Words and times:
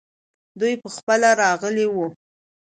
دی 0.59 0.73
پخپله 0.81 1.29
راغلی 1.41 1.85
وو. 1.93 2.05